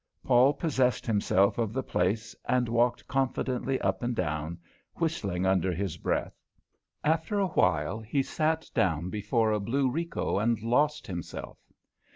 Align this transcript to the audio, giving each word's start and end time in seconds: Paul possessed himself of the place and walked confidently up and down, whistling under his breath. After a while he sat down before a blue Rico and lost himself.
Paul 0.23 0.53
possessed 0.55 1.05
himself 1.05 1.59
of 1.59 1.73
the 1.73 1.83
place 1.83 2.35
and 2.45 2.67
walked 2.67 3.07
confidently 3.07 3.79
up 3.81 4.01
and 4.01 4.15
down, 4.15 4.57
whistling 4.95 5.45
under 5.45 5.71
his 5.71 5.97
breath. 5.97 6.41
After 7.03 7.37
a 7.37 7.49
while 7.49 7.99
he 7.99 8.23
sat 8.23 8.67
down 8.73 9.11
before 9.11 9.51
a 9.51 9.59
blue 9.59 9.91
Rico 9.91 10.39
and 10.39 10.59
lost 10.59 11.05
himself. 11.05 11.59